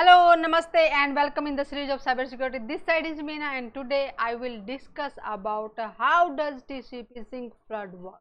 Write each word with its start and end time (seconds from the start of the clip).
Hello, 0.00 0.32
Namaste 0.40 0.76
and 0.76 1.16
welcome 1.16 1.48
in 1.48 1.56
the 1.56 1.64
series 1.64 1.90
of 1.90 2.00
cybersecurity. 2.00 2.68
This 2.68 2.80
side 2.86 3.04
is 3.04 3.18
Meena 3.18 3.46
and 3.58 3.74
today 3.74 4.12
I 4.16 4.36
will 4.36 4.60
discuss 4.64 5.14
about 5.26 5.76
uh, 5.76 5.90
how 5.98 6.36
does 6.36 6.62
TCP 6.70 7.28
sync 7.28 7.52
flood 7.66 7.92
work. 7.94 8.20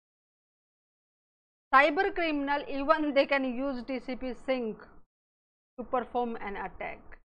Cyber 1.72 2.16
criminal 2.16 2.64
even 2.68 3.14
they 3.14 3.28
can 3.28 3.44
use 3.44 3.84
TCP 3.84 4.36
sync 4.44 4.80
to 5.78 5.84
perform 5.84 6.36
an 6.38 6.56
attack. 6.56 7.20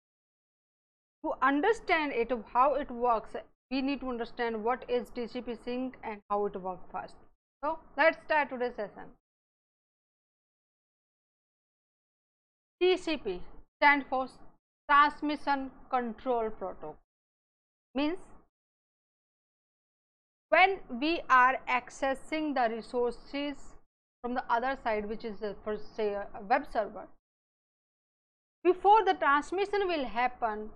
To 1.24 1.32
understand 1.40 2.12
it 2.12 2.30
how 2.52 2.74
it 2.74 2.90
works, 2.90 3.34
we 3.70 3.80
need 3.80 4.00
to 4.00 4.10
understand 4.10 4.62
what 4.62 4.84
is 4.86 5.08
TCP 5.16 5.64
sync 5.64 5.96
and 6.04 6.20
how 6.28 6.44
it 6.44 6.60
works 6.60 6.84
first. 6.92 7.14
So, 7.64 7.78
let 7.96 8.16
us 8.16 8.22
start 8.26 8.50
today's 8.50 8.74
session. 8.76 9.16
TCP 12.82 13.40
stand 13.82 14.04
for 14.08 14.28
transmission 14.88 15.70
control 15.90 16.50
protocol. 16.50 16.96
Means 17.96 18.18
when 20.50 20.78
we 21.00 21.20
are 21.28 21.58
accessing 21.68 22.54
the 22.54 22.68
resources 22.74 23.56
from 24.20 24.34
the 24.34 24.44
other 24.48 24.76
side 24.84 25.08
which 25.08 25.24
is 25.24 25.42
uh, 25.42 25.54
for 25.64 25.76
say 25.96 26.12
a 26.12 26.26
web 26.48 26.66
server 26.72 27.06
before 28.62 29.04
the 29.04 29.14
transmission 29.14 29.88
will 29.88 30.04
happen 30.04 30.70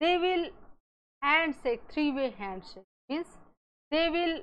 they 0.00 0.16
will 0.24 0.48
handshake 1.22 1.82
three 1.92 2.10
way 2.10 2.34
handshake. 2.36 2.90
Means 3.08 3.26
they 3.92 4.08
will 4.08 4.40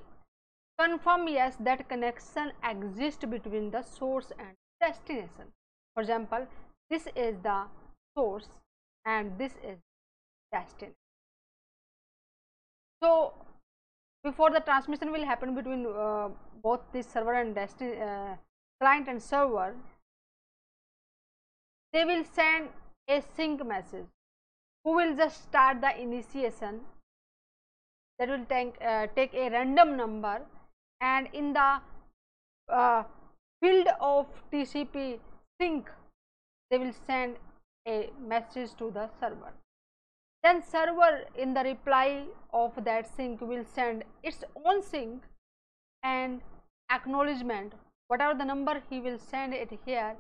confirm 0.80 1.28
yes 1.28 1.58
that 1.60 1.88
connection 1.90 2.54
exists 2.64 3.26
between 3.26 3.70
the 3.70 3.82
source 3.82 4.32
and 4.40 4.56
destination. 4.80 5.54
For 5.94 6.02
example 6.04 6.48
this 6.90 7.08
is 7.16 7.36
the 7.44 7.60
source 8.16 8.48
and 9.06 9.38
this 9.38 9.54
is 9.64 9.78
destination. 10.52 10.96
So, 13.04 13.34
before 14.24 14.52
the 14.52 14.60
transmission 14.60 15.12
will 15.12 15.26
happen 15.26 15.56
between 15.56 15.86
uh, 15.88 16.30
both 16.64 16.82
this 16.94 17.08
server 17.08 17.34
and 17.34 17.56
destin 17.56 18.00
uh, 18.02 18.36
client 18.80 19.08
and 19.08 19.22
server, 19.22 19.76
they 21.94 22.06
will 22.06 22.24
send 22.24 22.70
a 23.10 23.22
sync 23.36 23.66
message 23.66 24.06
who 24.84 24.96
will 24.96 25.16
just 25.16 25.44
start 25.44 25.82
the 25.82 26.00
initiation 26.00 26.82
that 28.20 28.30
will 28.30 28.46
take, 28.46 28.76
uh, 28.82 29.08
take 29.16 29.34
a 29.34 29.50
random 29.50 29.98
number 29.98 30.42
and 31.02 31.28
in 31.34 31.54
the 31.54 31.82
uh, 32.72 33.04
field 33.62 33.88
of 34.00 34.28
TCP 34.54 35.20
sync 35.60 35.90
they 36.70 36.78
will 36.78 36.94
send 37.08 37.36
a 37.88 38.10
message 38.20 38.76
to 38.78 38.92
the 38.92 39.10
server. 39.20 39.54
Then 40.44 40.64
server 40.64 41.26
in 41.36 41.54
the 41.54 41.62
reply 41.62 42.24
of 42.54 42.84
that 42.84 43.08
sync 43.16 43.42
will 43.42 43.64
send 43.64 44.04
its 44.24 44.44
own 44.66 44.82
sync 44.82 45.24
and 46.04 46.42
acknowledgement 46.92 47.74
whatever 48.08 48.38
the 48.38 48.46
number 48.46 48.82
he 48.90 49.00
will 49.00 49.20
send 49.20 49.54
it 49.54 49.72
here 49.86 50.16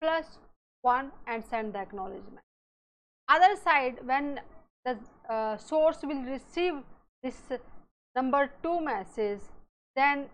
plus 0.00 0.38
1 0.82 1.10
and 1.26 1.44
send 1.44 1.72
the 1.72 1.78
acknowledgement. 1.78 2.40
Other 3.28 3.56
side 3.56 3.98
when 4.04 4.40
the 4.84 4.96
uh, 5.28 5.56
source 5.56 5.98
will 6.02 6.22
receive 6.22 6.74
this 7.22 7.40
number 8.14 8.50
2 8.62 8.80
message 8.80 9.40
then 9.96 10.26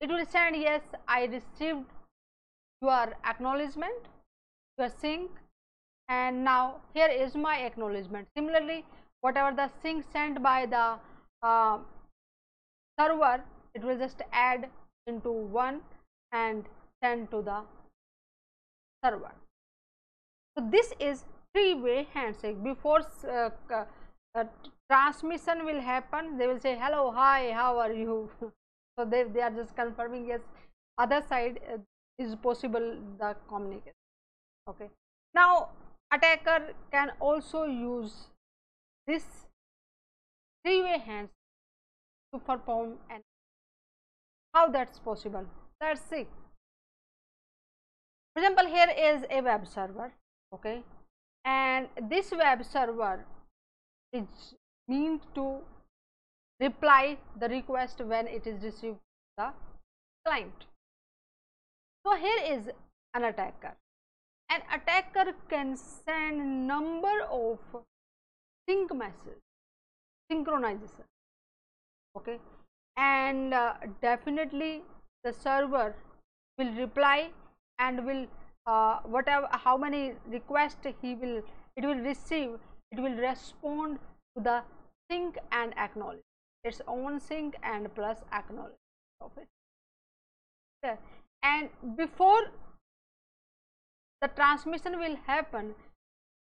it 0.00 0.08
will 0.08 0.24
send 0.24 0.56
yes 0.56 0.82
I 1.06 1.24
received 1.24 1.84
your 2.80 3.14
acknowledgement 3.24 4.08
your 4.78 4.88
sync 4.88 5.30
and 6.08 6.44
now 6.44 6.76
here 6.92 7.08
is 7.08 7.34
my 7.34 7.56
acknowledgement. 7.58 8.28
Similarly 8.36 8.84
whatever 9.20 9.54
the 9.56 9.70
sync 9.82 10.04
sent 10.12 10.42
by 10.42 10.66
the 10.66 10.98
uh, 11.42 11.78
server 12.98 13.42
it 13.74 13.82
will 13.82 13.98
just 13.98 14.22
add 14.32 14.68
into 15.06 15.30
one 15.30 15.80
and 16.32 16.64
send 17.02 17.30
to 17.30 17.42
the 17.42 17.60
server. 19.04 19.32
So 20.56 20.68
this 20.70 20.92
is 21.00 21.24
three 21.54 21.74
way 21.74 22.06
handshake. 22.12 22.62
Before 22.62 23.00
uh, 23.28 23.50
uh, 23.72 24.44
transmission 24.90 25.64
will 25.64 25.80
happen 25.80 26.36
they 26.38 26.46
will 26.46 26.60
say 26.60 26.76
hello 26.80 27.10
hi 27.10 27.52
how 27.52 27.78
are 27.78 27.92
you? 27.92 28.30
So 28.96 29.04
they, 29.04 29.24
they 29.24 29.40
are 29.40 29.50
just 29.50 29.74
confirming 29.74 30.28
yes 30.28 30.38
other 30.98 31.20
side 31.28 31.58
uh, 31.72 31.78
is 32.16 32.36
possible 32.36 32.96
the 33.18 33.34
communication. 33.48 33.92
Okay. 34.68 34.88
Now 35.34 35.70
attacker 36.14 36.74
can 36.90 37.12
also 37.20 37.64
use 37.64 38.14
this 39.06 39.24
three 40.64 40.82
way 40.82 40.98
hands 40.98 41.30
to 42.32 42.40
perform 42.40 42.94
an 43.10 43.20
how 44.54 44.68
that's 44.68 44.98
possible? 45.00 45.44
Let's 45.80 46.00
see. 46.08 46.26
For 48.34 48.42
example 48.42 48.66
here 48.66 48.90
is 48.96 49.24
a 49.30 49.40
web 49.40 49.66
server 49.66 50.12
okay? 50.54 50.82
And 51.44 51.88
this 52.10 52.30
web 52.30 52.64
server 52.64 53.24
is 54.12 54.54
meant 54.88 55.22
to 55.34 55.58
reply 56.60 57.18
the 57.38 57.48
request 57.48 58.00
when 58.00 58.28
it 58.28 58.46
is 58.46 58.62
received 58.62 58.98
by 59.36 59.46
the 59.46 60.30
client. 60.30 60.66
So 62.06 62.16
here 62.16 62.56
is 62.56 62.70
an 63.14 63.24
attacker 63.24 63.74
an 64.50 64.62
attacker 64.72 65.32
can 65.48 65.76
send 65.76 66.66
number 66.66 67.22
of 67.30 67.58
sync 68.68 68.94
messages 68.94 69.42
synchronization 70.30 71.04
okay? 72.16 72.38
And 72.96 73.52
uh, 73.52 73.74
definitely 74.00 74.82
the 75.24 75.32
server 75.32 75.94
will 76.58 76.72
reply 76.74 77.30
and 77.78 78.04
will 78.06 78.26
uh, 78.66 79.00
whatever 79.04 79.48
how 79.50 79.76
many 79.76 80.12
requests 80.28 80.86
he 81.02 81.14
will 81.14 81.42
it 81.76 81.84
will 81.84 81.96
receive 81.96 82.50
it 82.92 83.00
will 83.00 83.16
respond 83.16 83.98
to 84.36 84.42
the 84.42 84.62
sync 85.10 85.38
and 85.52 85.76
acknowledge. 85.76 86.22
Its 86.62 86.80
own 86.86 87.20
sync 87.20 87.56
and 87.62 87.94
plus 87.94 88.18
acknowledge 88.32 88.72
of 89.20 89.30
it. 89.36 90.98
And 91.42 91.68
before 91.96 92.52
the 94.24 94.30
transmission 94.40 94.98
will 95.04 95.16
happen 95.26 95.74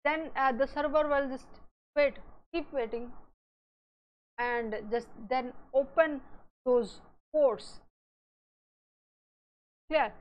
then 0.06 0.29
uh, 0.35 0.51
the 0.51 0.67
server 0.75 1.03
will 1.13 1.29
just 1.35 1.61
wait 1.97 2.23
keep 2.53 2.72
waiting 2.73 3.11
and 4.38 4.75
just 4.91 5.07
then 5.29 5.53
open 5.73 6.19
those 6.66 7.00
ports. 7.31 7.79
Clear? 9.89 10.11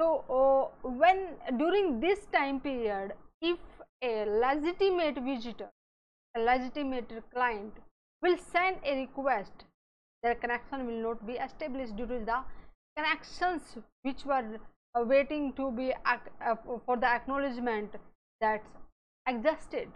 So 0.00 0.24
uh, 0.30 0.88
when 0.88 1.26
during 1.56 2.00
this 2.00 2.26
time 2.32 2.60
period 2.60 3.12
if 3.42 3.58
a 4.02 4.24
legitimate 4.26 5.18
visitor 5.22 5.70
a 6.36 6.40
legitimate 6.40 7.10
client 7.32 7.72
will 8.22 8.36
send 8.52 8.76
a 8.84 9.00
request 9.00 9.64
their 10.22 10.34
connection 10.34 10.86
will 10.86 11.02
not 11.02 11.26
be 11.26 11.34
established 11.34 11.96
due 11.96 12.06
to 12.06 12.18
the 12.24 12.38
connections 12.96 13.76
which 14.02 14.24
were 14.24 14.44
waiting 15.04 15.52
to 15.54 15.70
be 15.70 15.92
uh, 16.04 16.54
for 16.86 16.96
the 16.96 17.06
acknowledgement 17.06 17.94
that's 18.40 18.66
existed. 19.26 19.88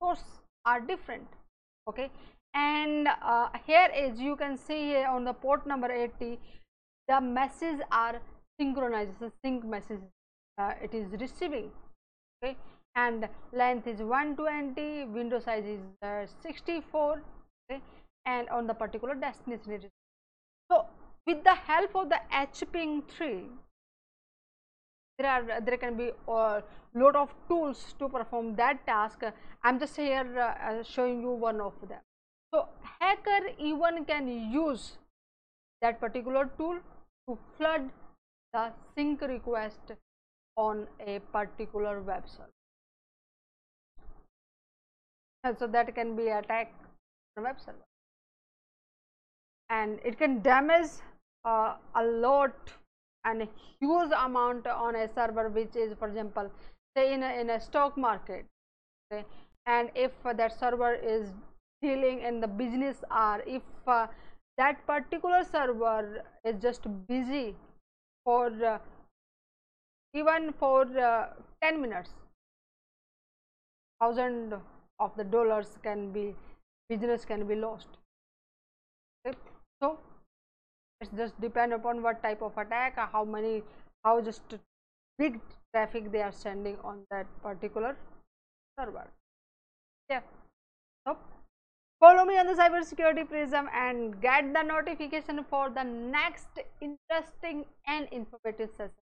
Source 0.02 0.24
are 0.66 0.80
different. 0.80 1.28
Okay? 1.88 2.10
And 2.54 3.08
uh, 3.08 3.50
here 3.66 3.90
you 4.16 4.36
can 4.36 4.58
see 4.58 4.82
here 4.88 5.08
on 5.08 5.24
the 5.24 5.34
port 5.34 5.66
number 5.66 5.92
80 5.92 6.40
the 7.08 7.20
messages 7.20 7.82
are 7.92 8.22
synchronized. 8.60 9.12
Sync 9.44 9.66
message 9.66 10.00
uh, 10.58 10.74
it 10.82 10.94
is 10.94 11.08
receiving 11.20 11.72
okay? 12.44 12.56
And 12.96 13.28
length 13.52 13.88
is 13.88 14.00
120 14.00 15.06
window 15.06 15.40
size 15.40 15.66
is 15.66 15.80
uh, 16.02 16.26
64 16.42 17.22
okay? 17.70 17.82
And 18.26 18.50
on 18.50 18.68
the 18.68 18.74
particular 18.74 19.16
destination 19.16 19.90
so 20.72 20.86
with 21.26 21.44
the 21.44 21.56
help 21.56 21.96
of 21.96 22.10
the 22.10 22.20
hping 22.32 23.04
3 23.08 23.46
there 25.18 25.30
are 25.30 25.62
there 25.62 25.78
can 25.78 25.96
be 25.96 26.12
a 26.28 26.64
lot 26.96 27.16
of 27.16 27.34
tools 27.48 27.96
to 28.00 28.10
perform 28.10 28.56
that 28.56 28.86
task. 28.86 29.24
I'm 29.64 29.80
just 29.80 29.96
here 29.96 30.28
uh, 30.38 30.70
uh, 30.70 30.84
showing 30.84 31.22
you 31.22 31.32
one 31.32 31.62
of 31.62 31.74
them. 31.88 32.00
So 32.54 32.68
hacker 33.00 33.50
even 33.60 34.06
can 34.06 34.28
use 34.52 34.98
that 35.82 36.00
particular 36.00 36.50
tool 36.58 36.78
to 37.28 37.38
flood 37.58 37.90
the 38.54 38.72
sync 38.96 39.22
request 39.22 39.94
on 40.58 40.88
a 41.06 41.20
particular 41.32 42.02
web 42.02 42.24
server 42.28 42.50
and 45.44 45.58
so 45.58 45.68
that 45.68 45.94
can 45.96 46.16
be 46.16 46.28
attack 46.28 46.74
on 47.38 47.44
web 47.44 47.58
server 47.60 47.86
and 49.70 50.00
it 50.04 50.18
can 50.18 50.42
damage 50.42 50.92
uh, 51.46 51.76
a 51.96 52.04
lot 52.04 52.54
and 53.26 53.42
a 53.42 53.48
huge 53.80 54.12
amount 54.18 54.68
on 54.68 54.96
a 54.96 55.08
server 55.14 55.50
which 55.50 55.76
is 55.76 55.94
for 55.98 56.08
example 56.08 56.52
say 56.96 57.14
in 57.14 57.24
a, 57.24 57.40
in 57.40 57.50
a 57.50 57.60
stock 57.60 57.98
market 57.98 58.46
okay? 59.12 59.26
And 59.66 59.90
if 59.96 60.12
that 60.24 60.60
server 60.60 60.94
is 60.94 61.30
dealing 61.82 62.22
in 62.22 62.42
the 62.42 62.48
business 62.48 63.04
hour 63.12 63.44
if 63.48 63.62
uh, 63.88 64.08
that 64.58 64.86
particular 64.86 65.44
server 65.44 66.24
is 66.46 66.56
just 66.62 66.88
busy 67.08 67.56
for 68.24 68.48
uh, 68.64 68.78
even 70.14 70.54
for 70.60 70.82
uh, 70.98 71.28
10 71.62 71.82
minutes. 71.82 72.12
Thousand 74.00 74.54
of 75.00 75.12
the 75.18 75.24
dollars 75.24 75.78
can 75.82 76.12
be 76.12 76.36
business 76.90 77.26
can 77.26 77.48
be 77.48 77.56
lost. 77.56 77.88
Okay? 79.26 79.38
So 79.82 79.98
it's 81.02 81.12
just 81.16 81.40
depend 81.42 81.74
upon 81.74 82.02
what 82.04 82.22
type 82.22 82.42
of 82.42 82.58
attack 82.58 82.98
how 83.12 83.24
many 83.24 83.64
how 84.04 84.22
just 84.22 84.56
big 85.18 85.40
traffic 85.74 86.12
they 86.12 86.22
are 86.22 86.32
sending 86.32 86.78
on 86.84 87.00
that 87.12 87.26
particular 87.42 87.96
server. 88.78 89.08
Yeah. 90.10 90.22
So 91.08 91.18
follow 92.00 92.26
me 92.26 92.38
on 92.38 92.48
the 92.48 92.54
cybersecurity 92.54 93.28
prism 93.30 93.70
and 93.74 94.22
get 94.22 94.54
the 94.54 94.64
notification 94.64 95.46
for 95.50 95.70
the 95.70 95.84
next 95.84 96.60
interesting 96.82 97.66
and 97.88 98.08
informative 98.12 98.70
session 98.78 99.03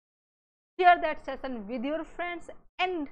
share 0.80 0.98
that 1.00 1.24
session 1.24 1.66
with 1.68 1.84
your 1.84 2.04
friends 2.16 2.48
and 2.78 3.08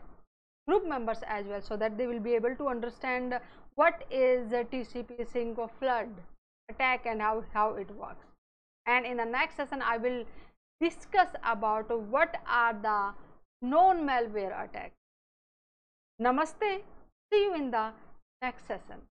group 0.67 0.88
members 0.88 1.19
as 1.26 1.47
well 1.47 1.61
so 1.61 1.76
that 1.76 1.99
they 1.99 2.06
will 2.06 2.20
be 2.20 2.35
able 2.35 2.55
to 2.56 2.69
understand 2.69 3.38
what 3.75 4.05
is 4.11 4.50
TCP 4.73 5.31
sync 5.32 5.59
or 5.59 5.69
flood 5.79 6.09
attack 6.70 7.06
and 7.06 7.20
how, 7.20 7.44
how 7.53 7.75
it 7.75 7.91
works. 7.91 8.26
And 8.87 9.05
in 9.05 9.19
the 9.19 9.25
next 9.25 9.56
session, 9.56 9.82
I 9.82 9.99
will 9.99 10.25
discuss 10.81 11.29
about 11.44 11.91
what 12.09 12.37
are 12.47 12.73
the 12.73 13.12
known 13.61 14.06
malware 14.06 14.64
attacks. 14.64 14.97
Namaste. 16.21 16.81
See 17.31 17.43
you 17.44 17.55
in 17.55 17.71
the 17.71 17.91
next 18.43 18.67
session. 18.67 19.03